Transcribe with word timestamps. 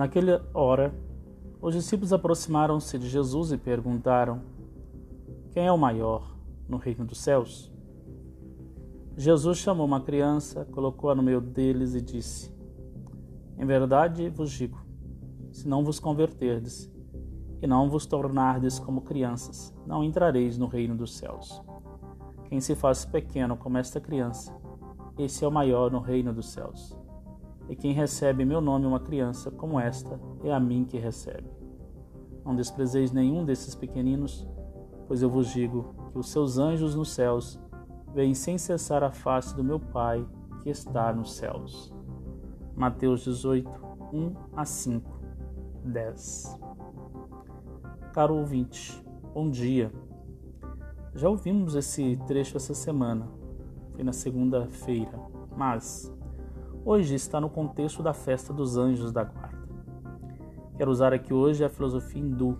Naquela 0.00 0.42
hora, 0.54 0.94
os 1.60 1.74
discípulos 1.74 2.10
aproximaram-se 2.10 2.98
de 2.98 3.06
Jesus 3.06 3.52
e 3.52 3.58
perguntaram: 3.58 4.40
Quem 5.50 5.66
é 5.66 5.70
o 5.70 5.76
maior 5.76 6.34
no 6.66 6.78
reino 6.78 7.04
dos 7.04 7.20
céus? 7.20 7.70
Jesus 9.14 9.58
chamou 9.58 9.84
uma 9.84 10.00
criança, 10.00 10.64
colocou-a 10.72 11.14
no 11.14 11.22
meio 11.22 11.38
deles 11.38 11.94
e 11.94 12.00
disse: 12.00 12.50
Em 13.58 13.66
verdade 13.66 14.30
vos 14.30 14.50
digo, 14.50 14.82
se 15.52 15.68
não 15.68 15.84
vos 15.84 16.00
converterdes 16.00 16.90
e 17.60 17.66
não 17.66 17.90
vos 17.90 18.06
tornardes 18.06 18.78
como 18.78 19.02
crianças, 19.02 19.70
não 19.86 20.02
entrareis 20.02 20.56
no 20.56 20.66
reino 20.66 20.96
dos 20.96 21.14
céus. 21.14 21.60
Quem 22.46 22.58
se 22.58 22.74
faz 22.74 23.04
pequeno 23.04 23.54
como 23.54 23.76
esta 23.76 24.00
criança, 24.00 24.56
esse 25.18 25.44
é 25.44 25.46
o 25.46 25.52
maior 25.52 25.90
no 25.90 26.00
reino 26.00 26.32
dos 26.32 26.48
céus. 26.48 26.98
E 27.70 27.76
quem 27.76 27.92
recebe 27.92 28.44
meu 28.44 28.60
nome 28.60 28.84
uma 28.84 28.98
criança 28.98 29.48
como 29.48 29.78
esta, 29.78 30.20
é 30.42 30.52
a 30.52 30.58
mim 30.58 30.84
que 30.84 30.98
recebe. 30.98 31.48
Não 32.44 32.56
desprezeis 32.56 33.12
nenhum 33.12 33.44
desses 33.44 33.76
pequeninos, 33.76 34.44
pois 35.06 35.22
eu 35.22 35.30
vos 35.30 35.52
digo 35.52 35.94
que 36.10 36.18
os 36.18 36.30
seus 36.32 36.58
anjos 36.58 36.96
nos 36.96 37.12
céus 37.12 37.60
veem 38.12 38.34
sem 38.34 38.58
cessar 38.58 39.04
a 39.04 39.12
face 39.12 39.54
do 39.54 39.62
meu 39.62 39.78
Pai 39.78 40.26
que 40.64 40.68
está 40.68 41.12
nos 41.12 41.34
céus. 41.34 41.94
Mateus 42.74 43.22
18, 43.22 43.70
1 44.12 44.34
a 44.56 44.64
5, 44.64 45.20
10. 45.84 46.60
Caro 48.12 48.36
ouvinte, 48.36 49.00
bom 49.32 49.48
dia. 49.48 49.92
Já 51.14 51.28
ouvimos 51.28 51.76
esse 51.76 52.16
trecho 52.26 52.56
essa 52.56 52.74
semana, 52.74 53.28
foi 53.92 54.02
na 54.02 54.12
segunda-feira, 54.12 55.20
mas 55.56 56.12
hoje 56.84 57.14
está 57.14 57.40
no 57.40 57.50
contexto 57.50 58.02
da 58.02 58.12
festa 58.12 58.52
dos 58.52 58.76
anjos 58.76 59.12
da 59.12 59.24
guarda. 59.24 59.60
Quero 60.76 60.90
usar 60.90 61.12
aqui 61.12 61.32
hoje 61.32 61.64
a 61.64 61.68
filosofia 61.68 62.22
hindu, 62.22 62.58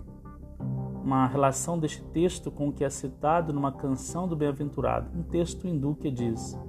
uma 1.03 1.25
relação 1.25 1.79
deste 1.79 2.03
texto 2.03 2.51
com 2.51 2.67
o 2.67 2.71
que 2.71 2.83
é 2.83 2.89
citado 2.89 3.51
numa 3.51 3.71
canção 3.71 4.27
do 4.27 4.35
Bem-aventurado, 4.35 5.09
um 5.17 5.23
texto 5.23 5.67
hindu 5.67 5.95
que 5.95 6.11
diz: 6.11 6.59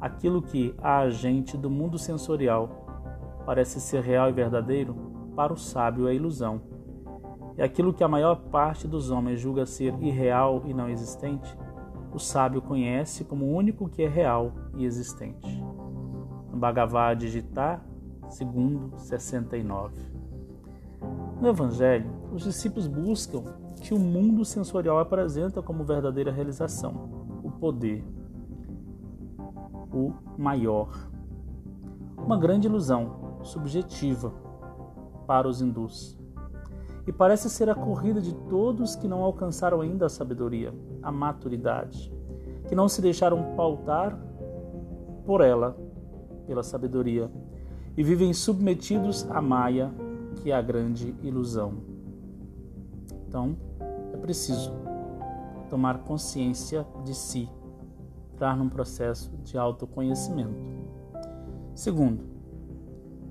Aquilo 0.00 0.40
que 0.40 0.74
a 0.78 1.08
gente 1.10 1.56
do 1.58 1.68
mundo 1.68 1.98
sensorial 1.98 2.86
parece 3.44 3.80
ser 3.80 4.02
real 4.02 4.30
e 4.30 4.32
verdadeiro, 4.32 4.94
para 5.36 5.52
o 5.52 5.56
sábio 5.56 6.08
é 6.08 6.14
ilusão. 6.14 6.62
E 7.56 7.62
aquilo 7.62 7.92
que 7.92 8.02
a 8.02 8.08
maior 8.08 8.36
parte 8.36 8.88
dos 8.88 9.10
homens 9.10 9.40
julga 9.40 9.66
ser 9.66 9.94
irreal 10.02 10.62
e 10.64 10.72
não 10.72 10.88
existente, 10.88 11.54
o 12.14 12.18
sábio 12.18 12.62
conhece 12.62 13.24
como 13.24 13.44
o 13.44 13.54
único 13.54 13.88
que 13.88 14.02
é 14.02 14.08
real 14.08 14.52
e 14.74 14.86
existente. 14.86 15.62
No 16.52 16.58
Bhagavad 16.58 17.26
Gita, 17.26 17.80
segundo 18.28 18.92
69. 18.98 19.94
No 21.40 21.48
Evangelho, 21.48 22.10
os 22.30 22.42
discípulos 22.42 22.86
buscam 22.86 23.42
que 23.80 23.94
o 23.94 23.98
mundo 23.98 24.44
sensorial 24.44 24.98
apresenta 24.98 25.62
como 25.62 25.82
verdadeira 25.82 26.30
realização, 26.30 27.40
o 27.42 27.50
poder, 27.50 28.04
o 29.90 30.12
maior. 30.38 31.10
Uma 32.18 32.38
grande 32.38 32.68
ilusão 32.68 33.38
subjetiva 33.42 34.32
para 35.26 35.48
os 35.48 35.62
hindus. 35.62 36.18
E 37.06 37.12
parece 37.12 37.48
ser 37.48 37.70
a 37.70 37.74
corrida 37.74 38.20
de 38.20 38.34
todos 38.34 38.94
que 38.94 39.08
não 39.08 39.24
alcançaram 39.24 39.80
ainda 39.80 40.06
a 40.06 40.10
sabedoria, 40.10 40.72
a 41.02 41.10
maturidade, 41.10 42.12
que 42.68 42.76
não 42.76 42.88
se 42.88 43.00
deixaram 43.00 43.56
pautar 43.56 44.16
por 45.24 45.40
ela, 45.40 45.76
pela 46.46 46.62
sabedoria, 46.62 47.30
e 47.96 48.02
vivem 48.02 48.32
submetidos 48.32 49.26
à 49.30 49.40
maia 49.40 49.92
que 50.36 50.50
é 50.50 50.54
a 50.54 50.62
grande 50.62 51.14
ilusão. 51.22 51.74
Então, 53.28 53.56
é 54.12 54.16
preciso 54.16 54.72
tomar 55.70 55.98
consciência 55.98 56.86
de 57.04 57.14
si, 57.14 57.48
entrar 58.34 58.56
num 58.56 58.68
processo 58.68 59.30
de 59.42 59.56
autoconhecimento. 59.56 60.54
Segundo, 61.74 62.24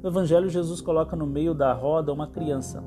no 0.01 0.09
Evangelho, 0.09 0.50
Jesus 0.50 0.81
coloca 0.81 1.16
no 1.16 1.27
meio 1.27 1.53
da 1.53 1.73
roda 1.73 2.11
uma 2.11 2.27
criança. 2.27 2.83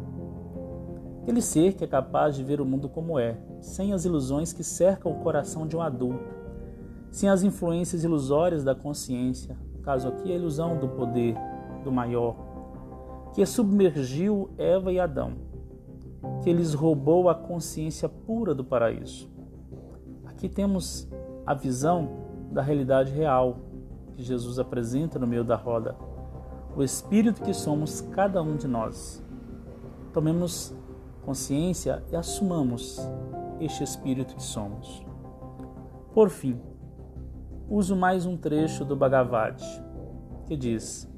Aquele 1.23 1.41
ser 1.41 1.75
que 1.75 1.85
é 1.85 1.87
capaz 1.87 2.35
de 2.35 2.43
ver 2.43 2.61
o 2.61 2.67
mundo 2.67 2.89
como 2.89 3.19
é, 3.19 3.39
sem 3.61 3.93
as 3.93 4.05
ilusões 4.05 4.53
que 4.53 4.65
cercam 4.65 5.13
o 5.13 5.21
coração 5.21 5.67
de 5.67 5.77
um 5.77 5.81
adulto, 5.81 6.35
sem 7.11 7.29
as 7.29 7.45
influências 7.45 8.03
ilusórias 8.03 8.65
da 8.65 8.75
consciência, 8.75 9.57
caso 9.85 10.09
aqui 10.09 10.33
a 10.33 10.37
ilusão 10.37 10.79
do 10.79 10.89
poder, 10.89 11.37
do 11.85 11.93
maior, 11.93 12.37
que 13.35 13.45
submergiu 13.45 14.51
Eva 14.57 14.93
e 14.93 14.99
Adão, 14.99 15.35
que 16.43 16.53
lhes 16.53 16.73
roubou 16.73 17.29
a 17.29 17.35
consciência 17.35 18.09
pura 18.09 18.55
do 18.55 18.65
paraíso. 18.65 19.29
Aqui 20.25 20.49
temos 20.49 21.09
a 21.47 21.53
visão 21.53 22.09
da 22.51 22.63
realidade 22.63 23.13
real 23.13 23.59
que 24.15 24.23
Jesus 24.23 24.59
apresenta 24.59 25.19
no 25.19 25.27
meio 25.27 25.45
da 25.45 25.57
roda, 25.57 25.97
o 26.77 26.83
espírito 26.83 27.43
que 27.43 27.53
somos 27.53 28.01
cada 28.01 28.43
um 28.43 28.57
de 28.57 28.67
nós. 28.67 29.23
Tomemos 30.13 30.75
consciência 31.25 32.03
e 32.11 32.17
assumamos 32.17 32.99
este 33.61 33.83
espírito 33.83 34.35
que 34.35 34.43
somos. 34.43 35.05
Por 36.13 36.31
fim, 36.31 36.61
uso 37.69 37.97
mais 37.97 38.27
um 38.27 38.37
trecho 38.37 38.85
do 38.85 38.95
Bhagavad, 38.95 39.63
que 40.47 40.57
diz: 40.57 41.11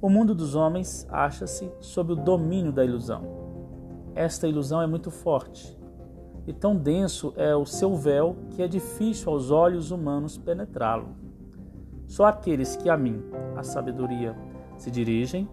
o 0.00 0.08
mundo 0.08 0.34
dos 0.34 0.54
homens 0.54 1.06
acha-se 1.10 1.70
sob 1.80 2.12
o 2.12 2.16
domínio 2.16 2.72
da 2.72 2.84
ilusão. 2.84 3.46
Esta 4.14 4.48
ilusão 4.48 4.80
é 4.80 4.86
muito 4.86 5.10
forte, 5.10 5.78
e 6.46 6.52
tão 6.52 6.76
denso 6.76 7.32
é 7.36 7.54
o 7.54 7.66
seu 7.66 7.94
véu 7.96 8.36
que 8.50 8.62
é 8.62 8.68
difícil 8.68 9.32
aos 9.32 9.50
olhos 9.50 9.90
humanos 9.90 10.38
penetrá-lo. 10.38 11.08
Só 12.06 12.26
aqueles 12.26 12.76
que 12.76 12.88
a 12.88 12.96
mim, 12.96 13.22
a 13.56 13.62
sabedoria, 13.62 14.36
se 14.78 14.90
dirigem 14.90 15.48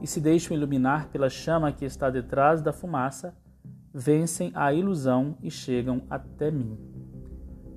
e 0.00 0.06
se 0.06 0.20
deixam 0.20 0.56
iluminar 0.56 1.08
pela 1.08 1.28
chama 1.28 1.72
que 1.72 1.84
está 1.84 2.08
detrás 2.08 2.62
da 2.62 2.72
fumaça, 2.72 3.36
vencem 3.92 4.50
a 4.54 4.72
ilusão 4.72 5.36
e 5.42 5.50
chegam 5.50 6.02
até 6.08 6.50
mim. 6.50 6.78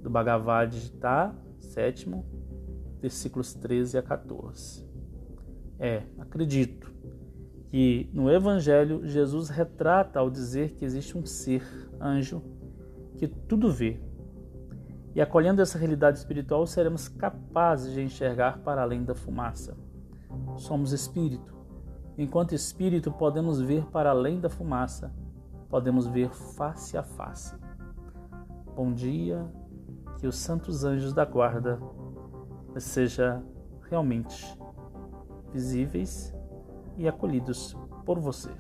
Do 0.02 0.10
Bhagavad 0.10 0.76
Gita, 0.76 1.36
sétimo, 1.72 2.26
versículos 3.02 3.54
13 3.54 3.98
a 3.98 4.04
14. 4.04 4.86
É, 5.80 6.04
acredito 6.20 6.92
que 7.70 8.10
no 8.14 8.30
Evangelho 8.30 9.08
Jesus 9.08 9.50
retrata 9.50 10.20
ao 10.20 10.30
dizer 10.30 10.72
que 10.74 10.84
existe 10.84 11.18
um 11.18 11.26
ser, 11.26 11.64
anjo, 12.00 12.44
que 13.18 13.28
tudo 13.28 13.72
vê. 13.72 14.00
E 15.16 15.22
acolhendo 15.22 15.62
essa 15.62 15.78
realidade 15.78 16.20
espiritual, 16.20 16.68
seremos 16.68 17.08
capazes 17.08 17.94
de 17.94 18.02
enxergar 18.02 18.60
para 18.60 18.82
além 18.82 19.04
da 19.04 19.16
fumaça. 19.16 19.76
Somos 20.58 20.92
espírito. 20.92 21.56
Enquanto 22.18 22.54
espírito, 22.54 23.12
podemos 23.12 23.62
ver 23.62 23.86
para 23.86 24.12
além 24.12 24.40
da 24.40 24.50
fumaça, 24.50 25.14
podemos 25.70 26.08
ver 26.08 26.30
face 26.30 26.98
a 26.98 27.04
face. 27.04 27.56
Bom 28.76 28.94
dia, 28.94 29.46
que 30.22 30.28
os 30.28 30.36
santos 30.36 30.84
anjos 30.84 31.14
da 31.14 31.26
guarda 31.26 31.80
seja 32.78 33.44
realmente 33.90 34.56
visíveis 35.52 36.32
e 36.96 37.08
acolhidos 37.08 37.76
por 38.06 38.20
você. 38.20 38.52